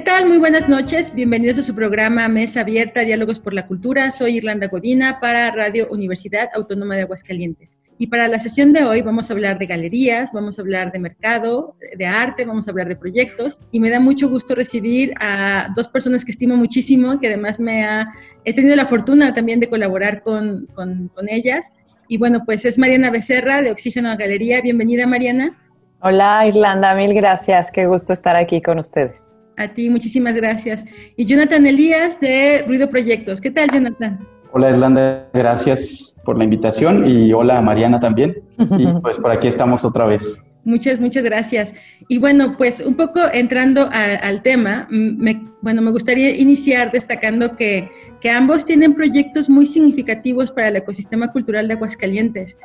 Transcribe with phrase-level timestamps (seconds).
[0.00, 0.28] ¿Qué tal?
[0.28, 1.14] Muy buenas noches.
[1.14, 4.10] Bienvenidos a su programa Mesa Abierta, Diálogos por la Cultura.
[4.10, 7.76] Soy Irlanda Godina para Radio Universidad Autónoma de Aguascalientes.
[7.98, 11.00] Y para la sesión de hoy vamos a hablar de galerías, vamos a hablar de
[11.00, 13.58] mercado, de arte, vamos a hablar de proyectos.
[13.72, 17.84] Y me da mucho gusto recibir a dos personas que estimo muchísimo, que además me
[17.84, 18.10] ha,
[18.46, 21.72] he tenido la fortuna también de colaborar con, con, con ellas.
[22.08, 24.62] Y bueno, pues es Mariana Becerra de Oxígeno Galería.
[24.62, 25.58] Bienvenida, Mariana.
[26.00, 26.94] Hola, Irlanda.
[26.94, 27.70] Mil gracias.
[27.70, 29.29] Qué gusto estar aquí con ustedes.
[29.56, 30.84] A ti, muchísimas gracias.
[31.16, 33.40] Y Jonathan Elías de Ruido Proyectos.
[33.40, 34.26] ¿Qué tal, Jonathan?
[34.52, 38.36] Hola Irlanda, gracias por la invitación y hola Mariana también.
[38.78, 40.42] Y pues por aquí estamos otra vez.
[40.64, 41.72] Muchas, muchas gracias.
[42.08, 47.56] Y bueno, pues un poco entrando a, al tema, me, bueno, me gustaría iniciar destacando
[47.56, 47.88] que,
[48.20, 52.56] que ambos tienen proyectos muy significativos para el ecosistema cultural de Aguascalientes.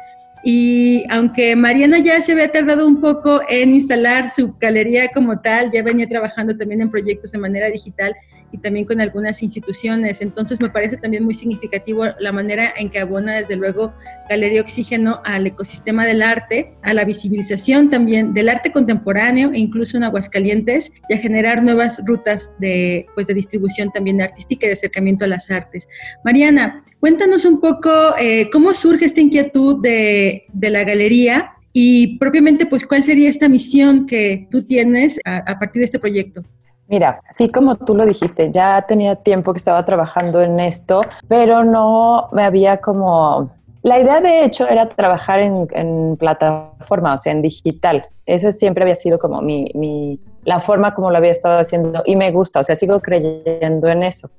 [0.48, 5.72] Y aunque Mariana ya se había tardado un poco en instalar su galería como tal,
[5.72, 8.16] ya venía trabajando también en proyectos de manera digital
[8.56, 10.22] y también con algunas instituciones.
[10.22, 13.94] Entonces me parece también muy significativo la manera en que abona desde luego
[14.30, 19.98] Galería Oxígeno al ecosistema del arte, a la visibilización también del arte contemporáneo e incluso
[19.98, 24.74] en Aguascalientes y a generar nuevas rutas de, pues, de distribución también artística y de
[24.74, 25.88] acercamiento a las artes.
[26.24, 32.66] Mariana, cuéntanos un poco eh, cómo surge esta inquietud de, de la galería y propiamente
[32.66, 36.42] pues cuál sería esta misión que tú tienes a, a partir de este proyecto.
[36.88, 41.64] Mira, sí, como tú lo dijiste, ya tenía tiempo que estaba trabajando en esto, pero
[41.64, 43.52] no me había como...
[43.82, 48.08] La idea de hecho era trabajar en, en plataforma, o sea, en digital.
[48.26, 52.16] Esa siempre había sido como mi, mi, la forma como lo había estado haciendo y
[52.16, 54.30] me gusta, o sea, sigo creyendo en eso.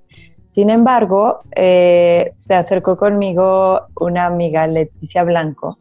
[0.47, 5.79] Sin embargo, eh, se acercó conmigo una amiga, Leticia Blanco,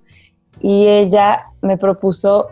[0.60, 2.50] y ella me propuso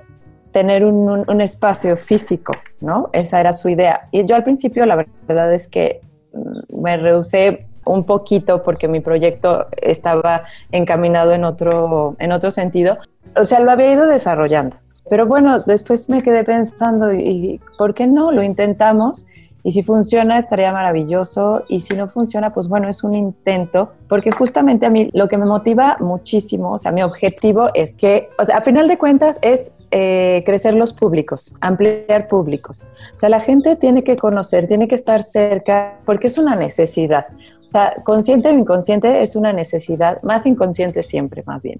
[0.53, 3.09] tener un, un, un, espacio físico, ¿no?
[3.12, 4.08] Esa era su idea.
[4.12, 6.00] Y yo al principio la verdad es que
[6.34, 12.97] mm, me rehusé un poquito porque mi proyecto estaba encaminado en otro, en otro sentido.
[13.36, 14.78] O sea, lo había ido desarrollando.
[15.09, 18.31] Pero bueno, después me quedé pensando, ¿y por qué no?
[18.31, 19.28] Lo intentamos.
[19.66, 21.64] Y si funciona, estaría maravilloso.
[21.68, 23.91] Y si no funciona, pues bueno, es un intento.
[24.08, 28.30] Porque justamente a mí lo que me motiva muchísimo, o sea, mi objetivo es que,
[28.40, 32.84] o sea, a final de cuentas es eh, crecer los públicos, ampliar públicos.
[33.14, 37.28] O sea, la gente tiene que conocer, tiene que estar cerca, porque es una necesidad.
[37.64, 41.80] O sea, consciente o inconsciente es una necesidad, más inconsciente siempre, más bien.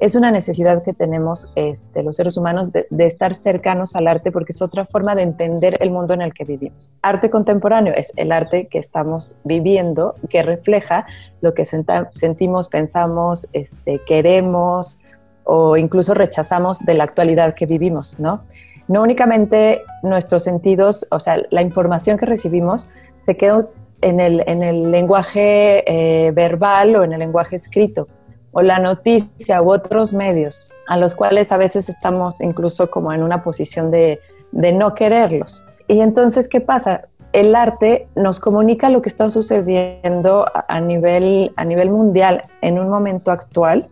[0.00, 4.50] Es una necesidad que tenemos este, los seres humanos de, estar cercanos al arte porque
[4.50, 6.92] es otra forma de entender el mundo en el que vivimos.
[7.02, 11.06] Arte contemporáneo es el arte que estamos viviendo, que refleja
[11.40, 14.98] lo que sentimos, pensamos, este, queremos,
[15.44, 18.42] o incluso rechazamos de la actualidad que vivimos, ¿no?
[18.88, 22.90] No únicamente nuestros sentidos, o sea, la información que recibimos
[23.20, 23.66] se queda
[24.02, 28.08] en el, en el lenguaje eh, verbal o en el lenguaje escrito,
[28.52, 33.22] o la noticia u otros medios, a los cuales a veces estamos incluso como en
[33.22, 34.20] una posición de,
[34.52, 35.64] de no quererlos.
[35.88, 37.06] Y entonces, ¿qué pasa?
[37.32, 42.88] El arte nos comunica lo que está sucediendo a nivel, a nivel mundial en un
[42.88, 43.88] momento actual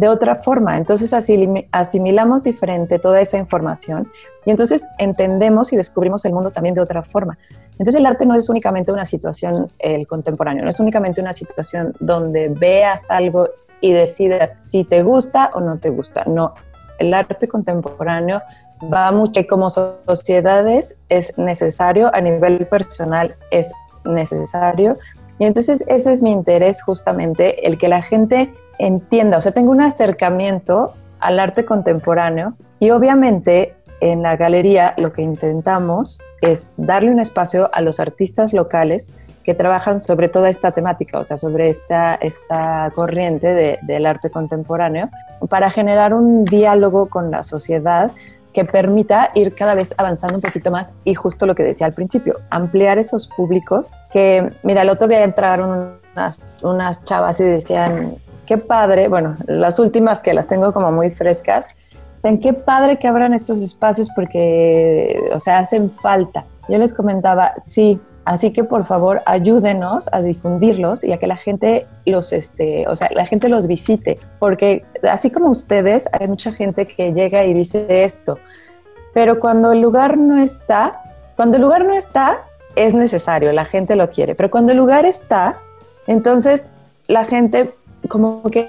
[0.00, 0.78] de otra forma.
[0.78, 4.10] Entonces asimilamos diferente toda esa información
[4.46, 7.36] y entonces entendemos y descubrimos el mundo también de otra forma.
[7.72, 11.92] Entonces el arte no es únicamente una situación, el contemporáneo, no es únicamente una situación
[12.00, 13.50] donde veas algo
[13.82, 16.24] y decidas si te gusta o no te gusta.
[16.24, 16.54] No,
[16.98, 18.40] el arte contemporáneo
[18.82, 23.70] va mucho como sociedades es necesario, a nivel personal es
[24.06, 24.96] necesario.
[25.38, 28.50] Y entonces ese es mi interés justamente, el que la gente
[28.80, 35.12] entienda, o sea, tengo un acercamiento al arte contemporáneo y obviamente en la galería lo
[35.12, 39.12] que intentamos es darle un espacio a los artistas locales
[39.44, 44.30] que trabajan sobre toda esta temática, o sea, sobre esta, esta corriente de, del arte
[44.30, 45.08] contemporáneo,
[45.48, 48.12] para generar un diálogo con la sociedad
[48.52, 51.92] que permita ir cada vez avanzando un poquito más y justo lo que decía al
[51.92, 58.16] principio, ampliar esos públicos que, mira, el otro día entraron unas, unas chavas y decían,
[58.50, 61.68] qué padre, bueno, las últimas que las tengo como muy frescas,
[62.24, 66.44] en qué padre que abran estos espacios porque, o sea, hacen falta.
[66.68, 71.36] Yo les comentaba, sí, Así que por favor ayúdenos a difundirlos y a que la
[71.36, 76.52] gente los, este, o sea, la gente los visite, porque así como ustedes, hay mucha
[76.52, 78.38] gente que llega y dice esto,
[79.14, 80.96] pero cuando el lugar no está,
[81.34, 82.44] cuando el lugar no está,
[82.76, 85.58] es necesario, la gente lo quiere, pero cuando el lugar está,
[86.06, 86.70] entonces
[87.08, 87.74] la gente
[88.08, 88.68] como que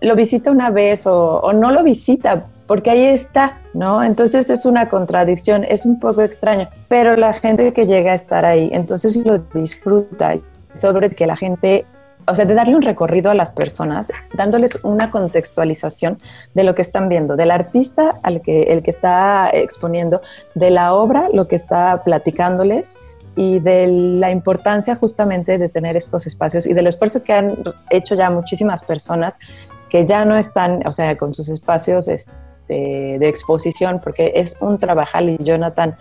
[0.00, 4.02] lo visita una vez o, no lo visita, porque ahí está, ¿no?
[4.02, 8.44] Entonces es una contradicción, es un poco extraño, pero la gente que llega a estar
[8.44, 10.36] ahí, entonces lo disfruta,
[10.74, 11.86] sobre que la gente,
[12.26, 16.18] o sea, de darle un recorrido a las personas, dándoles una contextualización
[16.54, 20.20] de lo que están viendo, del artista al que el que está exponiendo,
[20.54, 22.94] de la obra, lo que está platicándoles
[23.36, 28.14] y de la importancia justamente de tener estos espacios y del esfuerzo que han hecho
[28.14, 29.38] ya muchísimas personas
[29.90, 34.78] que ya no están, o sea, con sus espacios este, de exposición, porque es un
[34.78, 35.96] trabajal y Jonathan,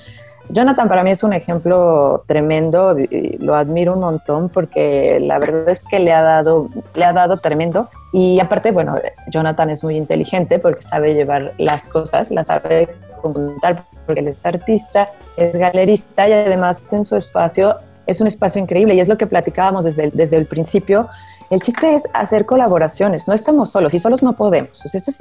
[0.49, 2.95] Jonathan para mí es un ejemplo tremendo,
[3.39, 7.37] lo admiro un montón porque la verdad es que le ha dado, le ha dado
[7.37, 7.89] tremendo.
[8.13, 8.95] Y aparte, bueno,
[9.31, 12.89] Jonathan es muy inteligente porque sabe llevar las cosas, las sabe
[13.21, 17.75] contar porque él es artista, es galerista y además en su espacio
[18.07, 21.09] es un espacio increíble y es lo que platicábamos desde el, desde el principio.
[21.49, 24.83] El chiste es hacer colaboraciones, no estamos solos y solos no podemos.
[24.83, 25.11] eso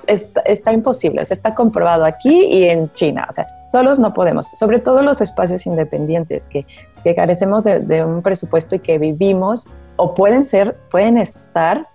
[0.44, 3.26] está imposible, está comprobado aquí y en China.
[3.28, 6.66] O sea, solos no podemos, sobre todo los espacios independientes que,
[7.02, 11.88] que carecemos de, de un presupuesto y que vivimos o pueden ser, pueden estar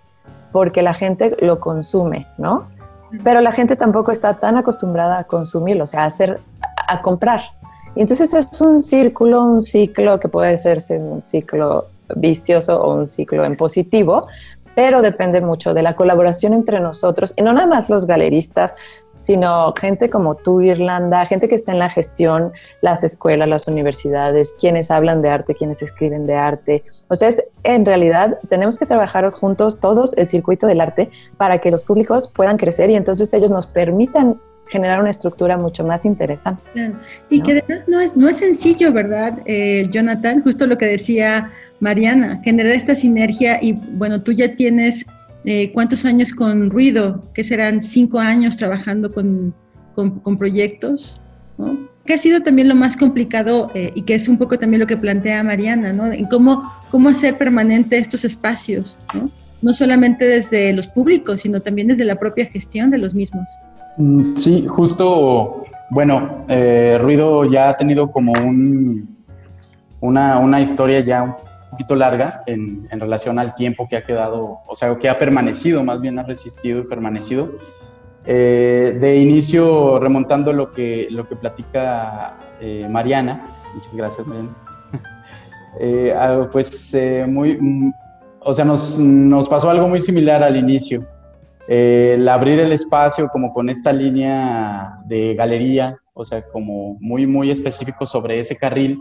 [0.51, 2.67] porque la gente lo consume, ¿no?
[3.23, 6.39] pero la gente tampoco está tan acostumbrada a consumirlo, o sea, a, hacer,
[6.89, 7.41] a, comprar.
[7.95, 13.07] Y entonces es un círculo, un ciclo que puede ser un ciclo vicioso o un
[13.07, 14.27] ciclo en positivo,
[14.75, 18.75] pero depende mucho de la colaboración entre nosotros, y no nada más los galeristas,
[19.21, 22.51] sino gente como tú, Irlanda, gente que está en la gestión,
[22.81, 26.83] las escuelas, las universidades, quienes hablan de arte, quienes escriben de arte.
[27.09, 27.13] O
[27.63, 32.27] en realidad tenemos que trabajar juntos todos el circuito del arte para que los públicos
[32.27, 34.39] puedan crecer y entonces ellos nos permitan
[34.69, 36.63] generar una estructura mucho más interesante.
[37.29, 40.41] Y que además no es, no es sencillo, ¿verdad, eh, Jonathan?
[40.41, 45.05] Justo lo que decía Mariana, generar esta sinergia y bueno, tú ya tienes
[45.45, 47.23] eh, ¿Cuántos años con ruido?
[47.33, 49.53] Que serán cinco años trabajando con,
[49.95, 51.19] con, proyectos,
[51.57, 51.87] ¿no?
[52.05, 54.87] ¿Qué ha sido también lo más complicado eh, y que es un poco también lo
[54.87, 56.11] que plantea Mariana, ¿no?
[56.11, 59.31] En cómo, cómo hacer permanente estos espacios, ¿no?
[59.61, 63.47] No solamente desde los públicos, sino también desde la propia gestión de los mismos.
[63.99, 69.17] Mm, sí, justo, bueno, eh, Ruido ya ha tenido como un,
[69.99, 71.35] una, una historia ya
[71.69, 75.83] poquito larga en, en, relación al tiempo que ha quedado, o sea, que ha permanecido,
[75.83, 77.51] más bien ha resistido y permanecido.
[78.25, 84.55] Eh, de inicio, remontando lo que, lo que platica eh, Mariana, muchas gracias Mariana,
[85.81, 86.15] eh,
[86.53, 86.95] pues
[87.27, 87.93] muy, mm,
[88.39, 91.05] o sea, nos, nos, pasó algo muy similar al inicio.
[91.69, 97.51] El abrir el espacio como con esta línea de galería, o sea, como muy, muy
[97.51, 98.99] específico sobre ese carril,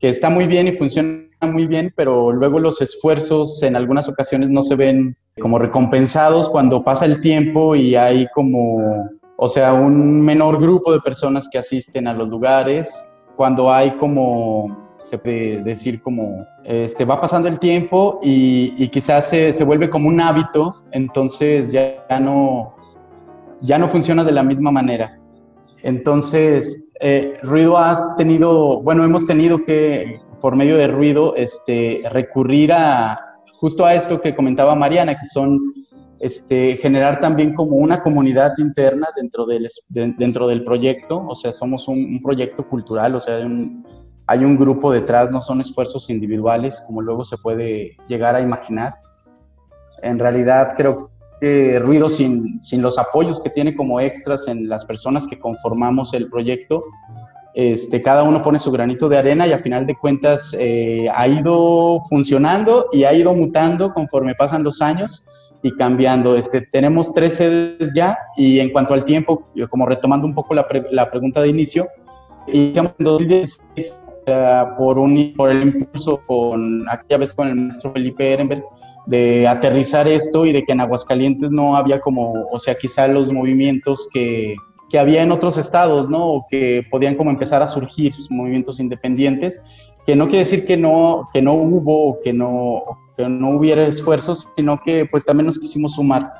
[0.00, 4.48] que está muy bien y funciona muy bien, pero luego los esfuerzos en algunas ocasiones
[4.48, 10.22] no se ven como recompensados cuando pasa el tiempo y hay como, o sea, un
[10.22, 16.02] menor grupo de personas que asisten a los lugares, cuando hay como, se puede decir
[16.02, 21.70] como, este, va pasando el tiempo y, quizás se, se, vuelve como un hábito, entonces
[21.70, 22.74] ya, ya, no,
[23.60, 25.18] ya no funciona de la misma manera.
[25.82, 32.72] Entonces, eh, Ruido ha tenido, bueno, hemos tenido que, por medio de Ruido, este, recurrir
[32.72, 33.20] a
[33.52, 35.60] justo a esto que comentaba Mariana, que son
[36.18, 41.88] este, generar también como una comunidad interna dentro del, dentro del proyecto, o sea, somos
[41.88, 43.86] un, proyecto cultural, o sea, un,
[44.26, 48.96] hay un grupo detrás, no son esfuerzos individuales como luego se puede llegar a imaginar.
[50.02, 54.84] En realidad creo que ruido sin, sin, los apoyos que tiene como extras en las
[54.84, 56.82] personas que conformamos el proyecto.
[57.54, 61.26] Este, cada uno pone su granito de arena y a final de cuentas eh, ha
[61.28, 65.24] ido funcionando y ha ido mutando conforme pasan los años
[65.62, 66.36] y cambiando.
[66.36, 70.66] Este, tenemos tres sedes ya y en cuanto al tiempo, como retomando un poco la,
[70.90, 71.86] la pregunta de inicio,
[72.46, 73.92] y en 2016,
[74.76, 78.64] por, un, por el impulso con aquella vez con el maestro Felipe Ehrenberg,
[79.06, 83.32] de aterrizar esto y de que en Aguascalientes no había como, o sea, quizá los
[83.32, 84.56] movimientos que,
[84.88, 86.26] que había en otros estados, ¿no?
[86.26, 89.62] O que podían como empezar a surgir movimientos independientes,
[90.04, 92.82] que no quiere decir que no, que no hubo, que no,
[93.16, 96.32] que no hubiera esfuerzos, sino que pues también nos quisimos sumar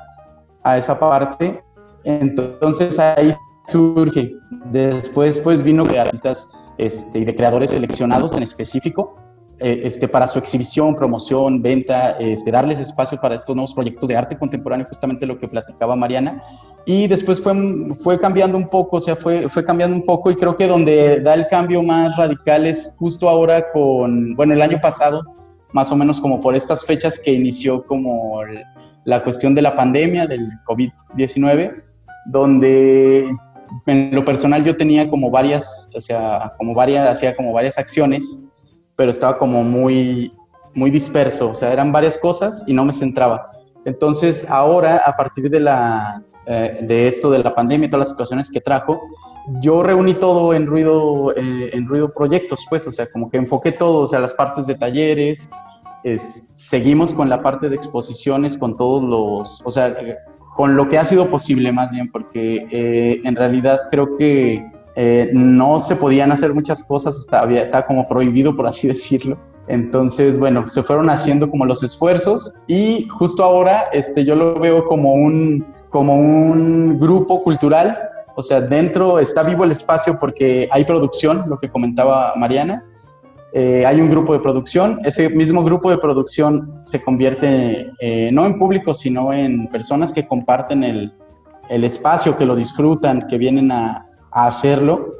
[0.63, 1.61] a esa parte.
[2.03, 3.33] Entonces ahí
[3.67, 4.33] surge.
[4.71, 9.15] Después pues vino de artistas este, y de creadores seleccionados en específico,
[9.59, 14.15] eh, este, para su exhibición, promoción, venta, este, darles espacio para estos nuevos proyectos de
[14.15, 16.43] arte contemporáneo, justamente lo que platicaba Mariana.
[16.85, 17.55] Y después fue,
[18.03, 21.21] fue cambiando un poco, o sea, fue, fue cambiando un poco y creo que donde
[21.21, 25.23] da el cambio más radical es justo ahora con, bueno, el año pasado,
[25.73, 28.41] más o menos como por estas fechas que inició como
[29.05, 31.83] la cuestión de la pandemia, del COVID-19,
[32.27, 33.27] donde
[33.85, 38.41] en lo personal yo tenía como varias, o sea, como varias, hacía como varias acciones
[38.97, 40.33] pero estaba como muy,
[40.73, 43.51] muy disperso, o sea, eran varias cosas y no me centraba.
[43.85, 48.09] Entonces, ahora, a partir de, la, eh, de esto, de la pandemia y todas las
[48.09, 48.99] situaciones que trajo,
[49.61, 53.71] yo reuní todo en ruido, eh, en ruido proyectos, pues, o sea, como que enfoqué
[53.71, 55.47] todo, o sea, las partes de talleres,
[56.17, 59.95] seguimos con la parte de exposiciones, con todos los, o sea,
[60.57, 65.29] con lo que ha sido posible más bien, porque eh, en realidad creo que eh,
[65.31, 69.37] no se podían hacer muchas cosas, estaba, estaba como prohibido, por así decirlo.
[69.67, 74.87] Entonces, bueno, se fueron haciendo como los esfuerzos y justo ahora este, yo lo veo
[74.87, 77.95] como un, como un grupo cultural,
[78.35, 82.83] o sea, dentro está vivo el espacio porque hay producción, lo que comentaba Mariana,
[83.53, 88.45] eh, hay un grupo de producción, ese mismo grupo de producción se convierte eh, no
[88.45, 91.13] en público, sino en personas que comparten el,
[91.69, 95.15] el espacio, que lo disfrutan, que vienen a, hacerlo.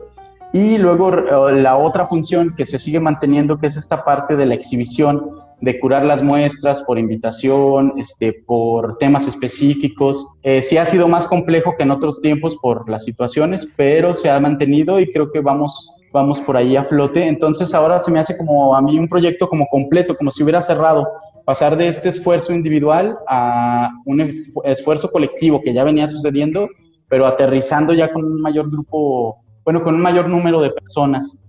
[0.53, 4.53] Y luego la otra función que se sigue manteniendo, que es esta parte de la
[4.53, 10.27] exhibición, de curar las muestras por invitación, este, por temas específicos.
[10.43, 14.29] Eh, sí ha sido más complejo que en otros tiempos por las situaciones, pero se
[14.29, 17.28] ha mantenido y creo que vamos, vamos por ahí a flote.
[17.28, 20.62] Entonces ahora se me hace como a mí un proyecto como completo, como si hubiera
[20.62, 21.08] cerrado,
[21.46, 26.68] pasar de este esfuerzo individual a un esfuerzo colectivo que ya venía sucediendo
[27.08, 31.40] pero aterrizando ya con un mayor grupo, bueno, con un mayor número de personas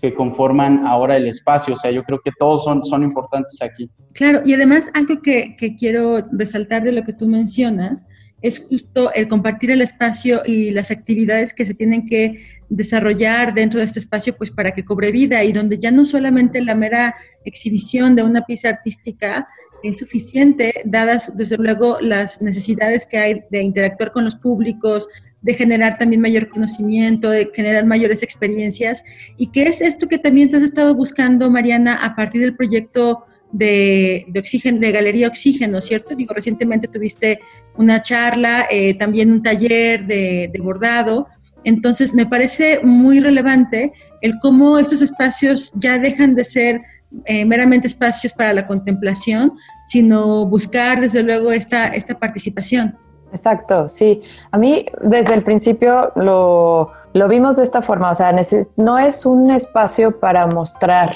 [0.00, 1.74] que conforman ahora el espacio.
[1.74, 3.90] O sea, yo creo que todos son, son importantes aquí.
[4.12, 8.04] Claro, y además algo que, que quiero resaltar de lo que tú mencionas
[8.42, 13.80] es justo el compartir el espacio y las actividades que se tienen que desarrollar dentro
[13.80, 17.14] de este espacio pues para que cobre vida y donde ya no solamente la mera
[17.44, 19.48] exhibición de una pieza artística
[19.82, 25.08] es suficiente, dadas desde luego las necesidades que hay de interactuar con los públicos,
[25.40, 29.04] de generar también mayor conocimiento, de generar mayores experiencias.
[29.36, 33.24] ¿Y qué es esto que también tú has estado buscando, Mariana, a partir del proyecto
[33.52, 36.14] de, de, oxígeno, de Galería Oxígeno, ¿cierto?
[36.14, 37.40] Digo, recientemente tuviste
[37.76, 41.28] una charla, eh, también un taller de, bordado.
[41.64, 46.82] Entonces, me parece muy relevante el cómo estos espacios ya dejan de ser
[47.24, 49.52] eh, meramente espacios para la contemplación,
[49.82, 52.94] sino buscar desde luego esta, esta participación.
[53.32, 54.22] Exacto, sí.
[54.50, 58.34] A mí desde el principio lo, lo vimos de esta forma, o sea,
[58.76, 61.14] no es un espacio para mostrar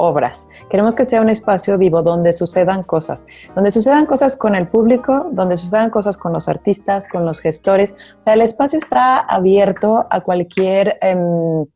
[0.00, 0.48] obras.
[0.70, 5.28] Queremos que sea un espacio vivo donde sucedan cosas, donde sucedan cosas con el público,
[5.32, 7.94] donde sucedan cosas con los artistas, con los gestores.
[8.18, 11.66] O sea, el espacio está abierto a cualquier em,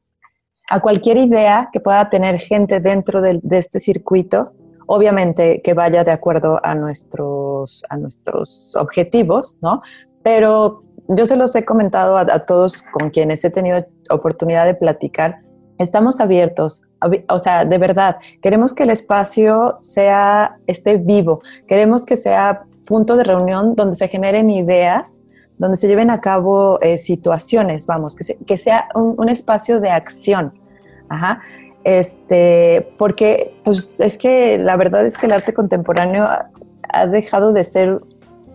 [0.68, 4.52] a cualquier idea que pueda tener gente dentro de, este circuito,
[4.86, 9.80] obviamente que vaya de acuerdo a nuestros, a nuestros objetivos, ¿no?
[10.22, 15.36] Pero yo se los he comentado a, todos con quienes he tenido oportunidad de platicar,
[15.78, 16.82] estamos abiertos,
[17.28, 23.16] o sea, de verdad, queremos que el espacio sea, esté vivo, queremos que sea punto
[23.16, 25.20] de reunión donde se generen ideas
[25.58, 30.52] donde se lleven a cabo eh, situaciones, vamos, que, sea un, espacio de acción.
[31.08, 31.40] Ajá.
[31.84, 36.26] Este, porque pues, es que la verdad es que el arte contemporáneo
[36.88, 38.00] ha, dejado de ser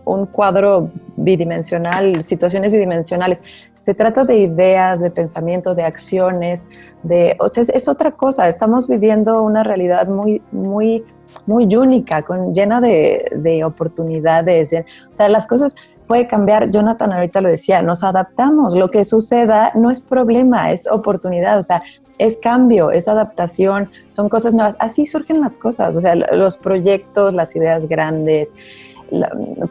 [0.04, 3.44] un cuadro bidimensional, situaciones bidimensionales.
[3.90, 6.64] Se trata de ideas, de pensamiento, de acciones,
[7.02, 8.46] de, o sea, es, otra cosa.
[8.46, 11.04] Estamos viviendo una realidad muy, muy,
[11.46, 14.72] muy única, con, llena de, de oportunidades.
[15.12, 15.74] O sea, las cosas
[16.06, 16.70] puede cambiar.
[16.70, 18.74] Jonathan ahorita lo decía, nos adaptamos.
[18.74, 21.58] Lo que suceda no es problema, es oportunidad.
[21.58, 21.82] O sea,
[22.18, 24.76] es cambio, es adaptación, son cosas nuevas.
[24.78, 28.54] Así surgen las cosas, o sea, los proyectos, las ideas grandes,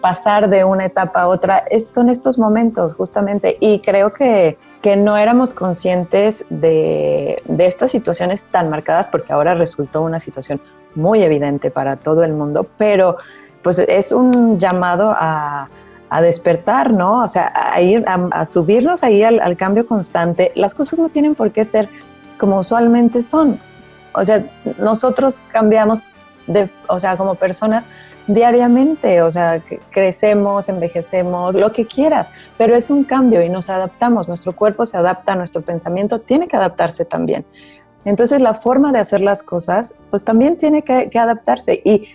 [0.02, 3.58] pasar de una etapa a otra, son estos momentos justamente.
[3.60, 9.54] Y creo que, que no éramos conscientes de, de, estas situaciones tan marcadas porque ahora
[9.54, 10.62] resultó una situación
[10.96, 13.18] muy evidente para todo el mundo, pero
[13.62, 15.68] pues es un llamado a
[16.10, 17.24] a despertar, ¿no?
[17.24, 20.52] O sea, a ir, a, subirnos ahí al, cambio constante.
[20.56, 21.88] Las cosas no tienen por qué ser
[22.38, 23.60] como usualmente son.
[24.14, 24.44] O sea,
[24.80, 26.02] nosotros cambiamos,
[26.88, 27.86] o sea, como personas
[28.30, 34.28] diariamente, o sea, crecemos, envejecemos, lo que quieras, pero es un cambio y nos adaptamos,
[34.28, 37.44] nuestro cuerpo se adapta, nuestro pensamiento tiene que adaptarse también.
[38.06, 41.82] Entonces la forma de hacer las cosas, pues también tiene que, adaptarse.
[41.84, 42.08] Y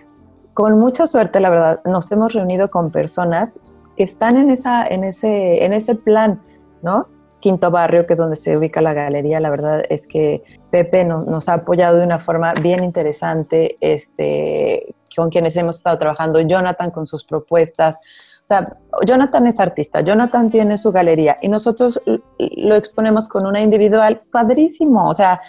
[0.55, 3.59] con mucha suerte, la verdad, nos hemos reunido con personas
[3.97, 6.41] que están en, esa, en, ese, en ese plan,
[6.83, 7.09] ¿no?
[7.45, 11.47] Quinto Barrio, que es donde se ubica la galería, la verdad es que Pepe nos,
[11.51, 17.05] ha apoyado de una forma bien interesante, este, con quienes hemos estado trabajando, Jonathan con
[17.05, 18.01] sus propuestas.
[18.43, 18.75] O sea,
[19.07, 22.01] Jonathan es artista, Jonathan tiene su galería y nosotros
[22.39, 25.43] lo exponemos con una individual padrísimo, o sea,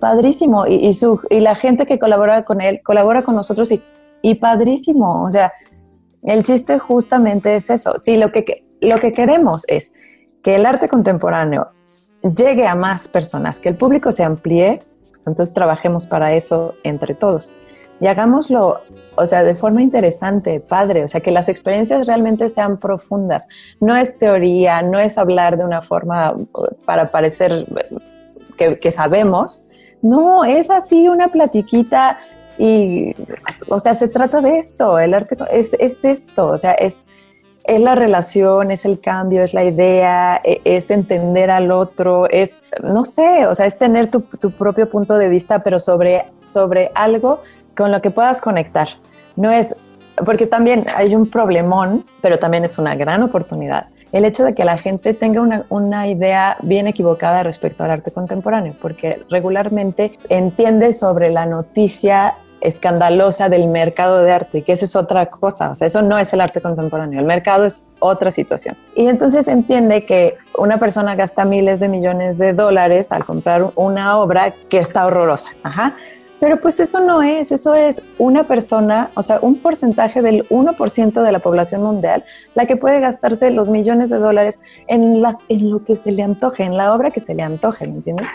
[0.00, 0.66] padrísimo.
[0.66, 3.82] Y, su, y la gente que colabora con él colabora con nosotros y,
[4.20, 5.24] y padrísimo.
[5.24, 5.50] O sea,
[6.24, 7.94] el chiste justamente es eso.
[8.02, 9.94] Sí, lo que, lo que queremos es
[10.42, 11.68] que el arte contemporáneo
[12.22, 17.14] llegue a más personas, que el público se amplíe, pues entonces trabajemos para eso entre
[17.14, 17.52] todos.
[18.00, 18.80] Y hagámoslo,
[19.16, 23.46] o sea, de forma interesante, padre, o sea, que las experiencias realmente sean profundas.
[23.80, 26.36] No es teoría, no es hablar de una forma
[26.84, 27.66] para parecer
[28.56, 29.64] que, sabemos,
[30.02, 32.18] no, es así una platiquita
[32.56, 33.14] y,
[33.68, 37.02] o sea, se trata de esto, el arte es, esto, o sea, es,
[37.68, 42.60] es la relación, es el cambio, es la idea, e, es entender al otro, es,
[42.82, 46.90] no sé, o sea, es tener tu, tu propio punto de vista, pero sobre, sobre
[46.94, 47.42] algo
[47.76, 48.88] con lo que puedas conectar.
[49.36, 49.74] No es,
[50.24, 54.64] porque también hay un problemón, pero también es una gran oportunidad el hecho de que
[54.64, 60.94] la gente tenga una, una, idea bien equivocada respecto al arte contemporáneo, porque regularmente entiende
[60.94, 65.86] sobre la noticia escandalosa del mercado de arte, que eso es otra cosa, o sea,
[65.86, 68.76] eso no es el arte contemporáneo, el mercado es otra situación.
[68.94, 74.18] Y entonces entiende que una persona gasta miles de millones de dólares al comprar una
[74.18, 75.94] obra que está horrorosa, ajá,
[76.40, 81.22] pero pues eso no es, eso es una persona, o sea, un porcentaje del 1%
[81.22, 82.24] de la población mundial,
[82.54, 86.22] la que puede gastarse los millones de dólares en, la, en lo que se le
[86.22, 88.28] antoje, en la obra que se le antoje, ¿me entiendes?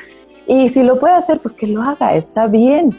[0.48, 2.94] Y si lo puede hacer, pues que lo haga, está bien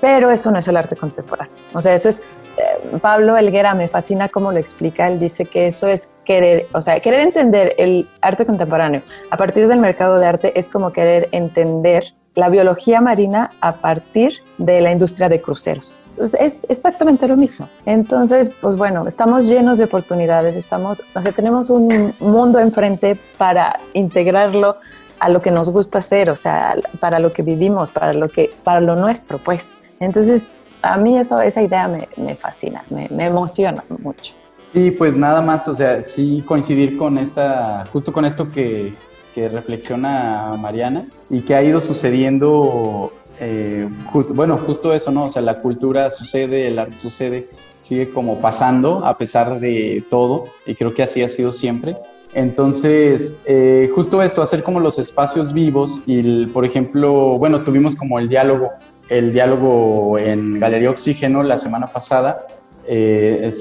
[0.00, 1.54] pero eso no es el arte contemporáneo.
[1.74, 2.22] O sea, eso es,
[2.56, 6.82] eh, Pablo Elguera me fascina cómo lo explica, él dice que eso es querer, o
[6.82, 11.28] sea, querer entender el arte contemporáneo a partir del mercado de arte es como querer
[11.32, 15.98] entender la biología marina a partir de la industria de cruceros.
[16.38, 17.68] es exactamente lo mismo.
[17.84, 23.80] Entonces, pues bueno, estamos llenos de oportunidades, estamos, o sea, tenemos un mundo enfrente para
[23.92, 24.76] integrarlo
[25.20, 28.50] a lo que nos gusta hacer, o sea, para lo que vivimos, para lo que,
[28.64, 29.76] para lo nuestro, pues.
[30.00, 34.34] Entonces, a mí eso, esa idea me, me fascina, me, me, emociona mucho.
[34.74, 38.92] Y pues nada más, o sea, sí coincidir con esta, justo con esto que,
[39.34, 43.88] que reflexiona Mariana y que ha ido sucediendo, eh,
[44.34, 45.26] bueno, justo eso, ¿no?
[45.26, 47.48] O sea, la cultura sucede, el arte sucede,
[47.82, 51.96] sigue como pasando a pesar de todo y creo que así ha sido siempre.
[52.34, 58.18] Entonces, eh, justo esto, hacer como los espacios vivos y, por ejemplo, bueno, tuvimos como
[58.18, 58.70] el diálogo
[59.08, 62.46] el diálogo en Galería Oxígeno la semana pasada
[62.90, 63.52] eh,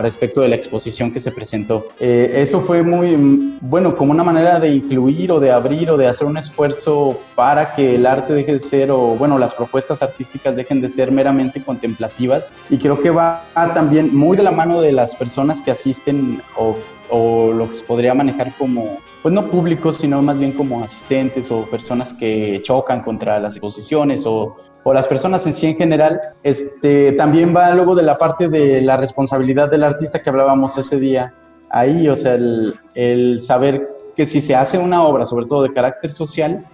[0.00, 1.88] respecto de la exposición que se presentó.
[1.98, 6.06] Eh, eso fue muy, bueno, como una manera de incluir o de abrir o de
[6.06, 10.54] hacer un esfuerzo para que el arte deje de ser, o bueno, las propuestas artísticas
[10.54, 12.52] dejen de ser meramente contemplativas.
[12.68, 16.76] Y creo que va también muy de la mano de las personas que asisten o,
[17.08, 21.50] o lo que se podría manejar como pues no públicos, sino más bien como asistentes
[21.50, 26.20] o personas que chocan contra las exposiciones o, o las personas en sí en general.
[26.44, 31.00] Este, también va luego de la parte de la responsabilidad del artista que hablábamos ese
[31.00, 31.34] día
[31.70, 35.72] ahí, o sea, el, el saber que si se hace una obra, sobre todo de
[35.72, 36.64] carácter social,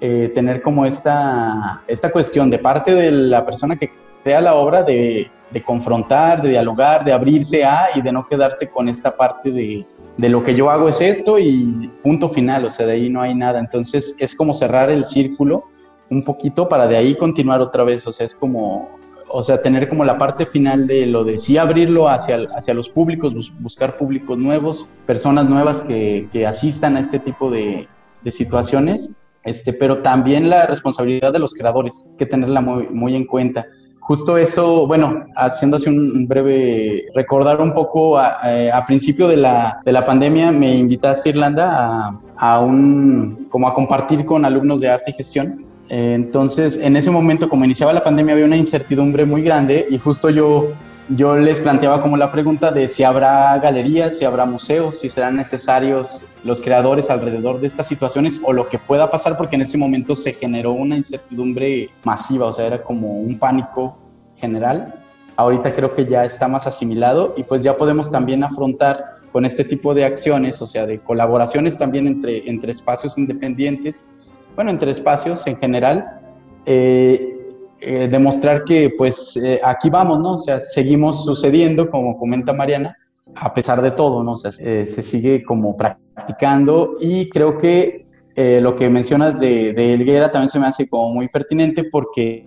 [0.00, 3.90] eh, tener como esta, esta cuestión de parte de la persona que
[4.22, 8.70] crea la obra de, de confrontar, de dialogar, de abrirse a y de no quedarse
[8.70, 9.84] con esta parte de,
[10.18, 13.22] de lo que yo hago es esto y punto final, o sea, de ahí no
[13.22, 13.60] hay nada.
[13.60, 15.64] Entonces es como cerrar el círculo
[16.10, 18.90] un poquito para de ahí continuar otra vez, o sea, es como,
[19.28, 22.88] o sea, tener como la parte final de lo de sí abrirlo hacia, hacia los
[22.88, 27.86] públicos, buscar públicos nuevos, personas nuevas que, que asistan a este tipo de,
[28.22, 29.10] de, situaciones,
[29.44, 33.66] este, pero también la responsabilidad de los creadores, que tenerla muy, muy en cuenta
[34.08, 39.36] justo eso, bueno, haciendo así un breve, recordar un poco, a, eh, a, principio de
[39.36, 44.46] la, de la, pandemia me invitaste a Irlanda a, a, un, como a compartir con
[44.46, 45.66] alumnos de arte y gestión.
[45.90, 50.30] entonces, en ese momento, como iniciaba la pandemia, había una incertidumbre muy grande y justo
[50.30, 50.72] yo
[51.10, 55.36] yo les planteaba como la pregunta de si habrá galerías, si habrá museos, si serán
[55.36, 59.78] necesarios los creadores alrededor de estas situaciones o lo que pueda pasar, porque en ese
[59.78, 63.96] momento se generó una incertidumbre masiva, o sea, era como un pánico
[64.36, 64.94] general.
[65.36, 69.64] Ahorita creo que ya está más asimilado y pues ya podemos también afrontar con este
[69.64, 74.06] tipo de acciones, o sea, de colaboraciones también entre, entre espacios independientes,
[74.54, 76.20] bueno, entre espacios en general,
[76.66, 77.37] eh,
[77.80, 80.34] eh, demostrar que pues aquí vamos, ¿no?
[80.34, 82.96] O sea, seguimos sucediendo, como comenta Mariana,
[83.34, 84.32] a pesar de todo, ¿no?
[84.32, 90.30] O sea, se sigue como practicando y creo que lo que mencionas de, de, Elguera
[90.30, 92.46] también se me hace como muy pertinente porque,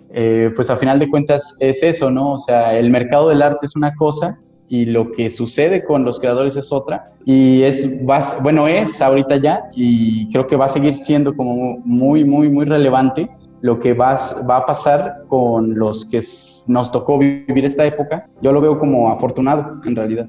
[0.56, 2.32] pues a final de cuentas es eso, ¿no?
[2.32, 4.38] O sea, el mercado del arte es una cosa
[4.72, 7.12] y lo que sucede con los creadores es otra.
[7.26, 8.02] Y es,
[8.40, 12.64] bueno, es ahorita ya y creo que va a seguir siendo como muy, muy, muy
[12.64, 13.28] relevante
[13.62, 16.22] lo que va, va a pasar con los que
[16.68, 18.26] nos tocó vivir esta época.
[18.42, 20.28] Yo lo veo como afortunado, en realidad.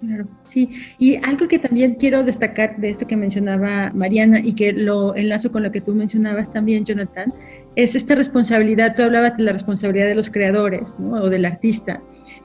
[0.00, 0.70] Claro, sí.
[0.98, 5.50] Y algo que también quiero destacar de esto que mencionaba Mariana y que lo enlazo
[5.50, 7.32] con lo que tú mencionabas también, Jonathan,
[7.74, 11.22] es esta responsabilidad, tú hablabas de la responsabilidad de los creadores ¿no?
[11.22, 12.02] o del artista.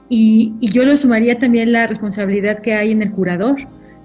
[0.08, 3.56] Y, yo lo sumaría también la responsabilidad que hay en el curador.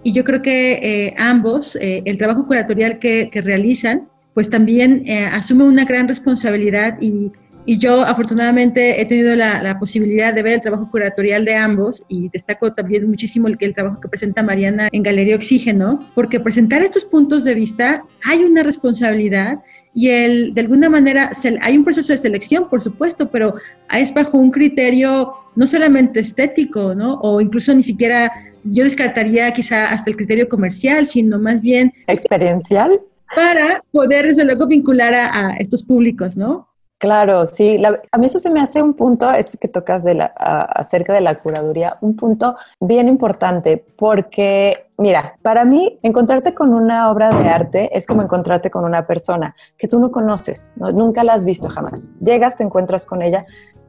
[0.04, 5.26] Y yo creo que eh, ambos, eh, el trabajo curatorial que, realizan, pues también eh,
[5.26, 7.32] asume una gran responsabilidad y,
[7.68, 12.72] yo afortunadamente he tenido la, posibilidad de ver el trabajo curatorial de ambos y destaco
[12.74, 17.44] también muchísimo el, el trabajo que presenta Mariana en Galería Oxígeno, porque presentar estos puntos
[17.44, 19.64] de vista hay una responsabilidad
[19.96, 23.56] y el, de alguna manera hay un proceso de selección, por supuesto, pero
[23.92, 27.16] es bajo un criterio no solamente estético, ¿no?
[27.22, 28.32] O incluso ni siquiera,
[28.64, 31.92] yo descartaría quizá hasta el criterio comercial, sino más bien...
[32.06, 33.00] Experiencial.
[33.34, 36.68] Para poder, desde luego, vincular a, estos públicos, ¿no?
[36.98, 37.82] Claro, sí.
[37.84, 41.22] a mí eso se me hace un punto, este que tocas de la, acerca de
[41.22, 47.50] la curaduría, un punto bien importante, porque, mira, para mí encontrarte con una obra de
[47.50, 51.68] arte es como encontrarte con una persona que tú no conoces, nunca la has visto
[51.68, 52.10] jamás.
[52.22, 53.46] Llegas, te encuentras con ella,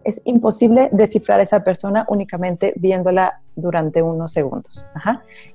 [0.07, 4.87] es imposible descifrar a esa persona únicamente viéndola durante unos segundos.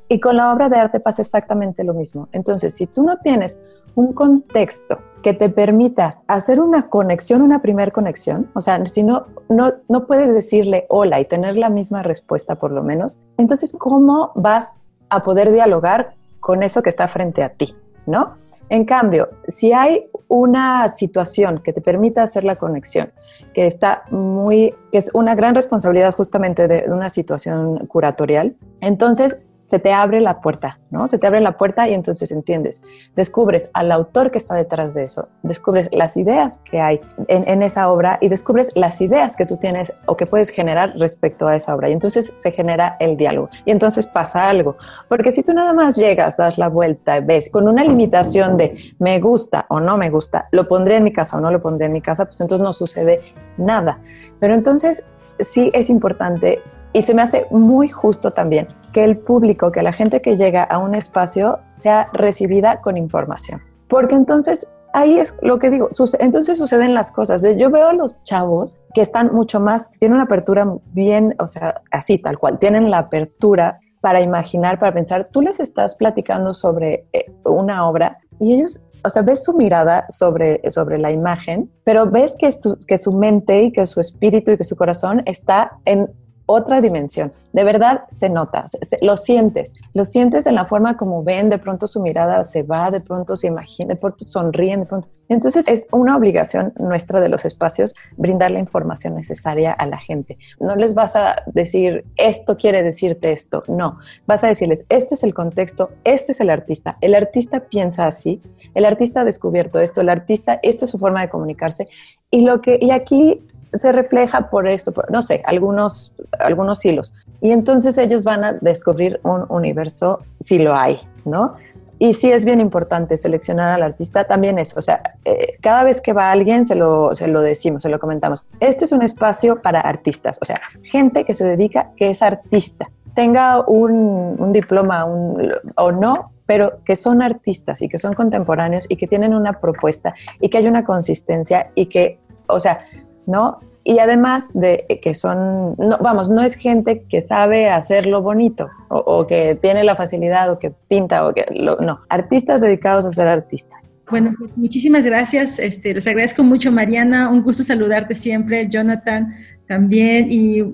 [0.10, 2.28] Y con la obra de arte pasa exactamente lo mismo.
[2.34, 3.62] Entonces, si tú no tienes
[3.96, 9.26] un contexto que te permita hacer una conexión, una primer conexión, o sea, si no,
[9.48, 14.34] no, no puedes decirle hola y tener la misma respuesta por lo menos, entonces, ¿cómo
[14.36, 14.74] vas
[15.10, 17.74] a poder dialogar con eso que está frente a ti?
[18.06, 18.36] ¿No?
[18.72, 23.12] En cambio, si hay una situación que te permita hacer la conexión,
[23.54, 29.80] que está muy, que es una gran responsabilidad justamente de una situación curatorial, entonces se
[29.80, 31.08] te abre la puerta, ¿no?
[31.08, 32.82] Se te abre la puerta y entonces entiendes,
[33.16, 37.90] descubres al autor que está detrás de eso, descubres las ideas que hay en, esa
[37.90, 41.74] obra y descubres las ideas que tú tienes o que puedes generar respecto a esa
[41.74, 41.90] obra.
[41.90, 43.48] Y entonces se genera el diálogo.
[43.64, 44.76] Y entonces pasa algo.
[45.08, 49.22] Porque si tú nada más llegas, das la vuelta, ves con una limitación de me
[49.22, 51.94] gusta o no me gusta, lo pondré en mi casa o no lo pondré en
[51.94, 53.22] mi casa, pues entonces no sucede
[53.56, 54.00] nada.
[54.42, 55.06] Pero entonces
[55.40, 56.62] sí es importante
[56.94, 60.64] y se me hace muy justo también que el público, que la gente que llega
[60.64, 63.62] a un espacio sea recibida con información.
[63.88, 67.44] Porque entonces ahí es lo que digo, entonces suceden las cosas.
[67.58, 71.82] Yo veo a los chavos que están mucho más, tienen una apertura bien, o sea,
[71.92, 75.30] así tal cual, tienen la apertura para imaginar, para pensar.
[75.32, 80.06] Tú les estás platicando sobre eh, una obra y ellos, o sea, ves su mirada
[80.10, 82.50] sobre, sobre la imagen, pero ves que,
[82.88, 86.10] que su mente y que su espíritu y que su corazón está en
[86.46, 87.32] otra dimensión.
[87.54, 88.66] De verdad se nota,
[89.02, 92.92] lo sientes, lo sientes en la forma como ven, de pronto su mirada se va,
[92.92, 95.08] de pronto se imagina, de pronto sonríen, de pronto.
[95.30, 100.38] Entonces es una obligación nuestra de los espacios brindar la información necesaria a la gente.
[100.60, 105.24] No les vas a decir, esto quiere decirte esto, no, vas a decirles, este es
[105.24, 108.42] el contexto, este es el artista, el artista piensa así,
[108.76, 111.88] el artista ha descubierto esto, el artista, esta es su forma de comunicarse
[112.30, 113.40] y lo que, y aquí
[113.74, 117.14] se refleja por esto, no sé, algunos, algunos hilos.
[117.42, 121.56] Y entonces ellos van a descubrir un universo si lo hay, ¿no?
[121.98, 126.02] Y sí es bien importante seleccionar al artista, también eso, o sea, eh, cada vez
[126.02, 128.48] que va alguien se lo, se lo decimos, se lo comentamos.
[128.60, 132.90] Este es un espacio para artistas, o sea, gente que se dedica, que es artista,
[133.14, 138.96] tenga un, un diploma o no, pero que son artistas y que son contemporáneos y
[138.96, 142.86] que tienen una propuesta y que hay una consistencia y que, o sea,
[143.26, 143.60] ¿no?
[143.84, 149.26] Y además de que son, no, vamos, no es gente que sabe hacerlo bonito o,
[149.26, 153.92] que tiene la facilidad o que pinta o que, no, artistas dedicados a ser artistas.
[154.12, 155.58] Bueno, pues muchísimas gracias.
[155.58, 157.30] Este, les agradezco mucho, Mariana.
[157.30, 158.68] Un gusto saludarte siempre.
[158.68, 159.34] Jonathan,
[159.72, 160.66] también y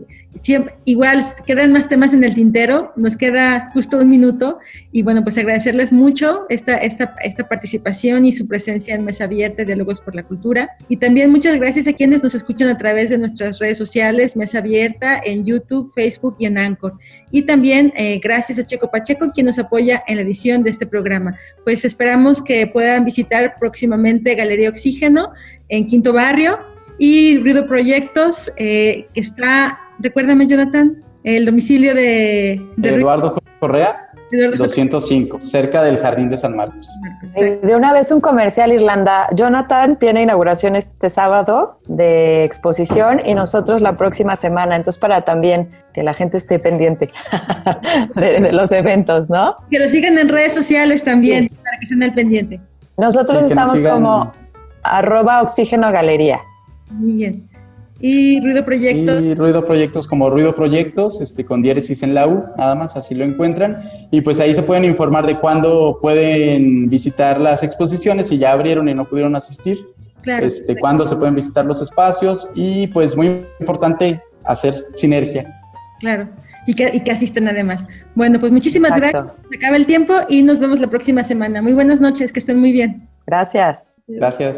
[0.42, 4.58] siempre, igual quedan más temas en el tintero, nos queda justo un minuto
[4.92, 9.64] y bueno, pues agradecerles mucho esta, esta, esta participación y su presencia en Mesa Abierta,
[9.64, 10.72] Diálogos por la Cultura.
[10.90, 14.58] Y también muchas gracias a quienes nos escuchan a través de nuestras redes sociales, Mesa
[14.58, 16.98] Abierta, en YouTube, Facebook y en Anchor.
[17.30, 20.88] Y también eh, gracias a Checo Pacheco, quien nos apoya en la edición de este
[20.88, 21.38] programa.
[21.64, 25.34] Pues esperamos que puedan visitar próximamente Galería Oxígeno
[25.70, 26.58] en Quinto Barrio
[26.98, 32.62] y Ruido Proyectos, eh, que está Recuérdame, Jonathan, el domicilio de...
[32.82, 34.04] Eduardo Correa.
[34.58, 36.94] 205, cerca del Jardín de San Marcos.
[37.34, 39.30] De una vez un comercial Irlanda.
[39.34, 44.76] Jonathan tiene inauguración este sábado de exposición y nosotros la próxima semana.
[44.76, 47.10] Entonces, para también que la gente esté pendiente
[48.16, 49.56] de, los eventos, ¿no?
[49.72, 52.60] Que lo sigan en redes sociales también, para que estén al pendiente.
[52.98, 54.34] Nosotros estamos como
[54.84, 56.42] arroba oxígeno galería.
[56.92, 57.48] Muy bien.
[58.00, 59.22] Y Ruido Proyectos.
[59.22, 63.16] Y Ruido Proyectos como Ruido Proyectos, este, con diéresis en la U, nada más, así
[63.16, 63.80] lo encuentran.
[64.12, 68.88] Y pues ahí se pueden informar de cuándo pueden visitar las exposiciones, si ya abrieron
[68.88, 69.80] y no pudieron asistir.
[70.22, 70.46] Claro.
[70.46, 75.60] Este, cuándo se pueden visitar los espacios y pues muy importante hacer sinergia.
[76.00, 76.30] Claro.
[76.68, 77.86] Y que, y que asisten además.
[78.14, 79.26] Bueno, pues muchísimas gracias.
[79.50, 81.62] Se acaba el tiempo y nos vemos la próxima semana.
[81.62, 83.08] Muy buenas noches, que estén muy bien.
[83.26, 83.84] Gracias.
[84.08, 84.58] Gracias.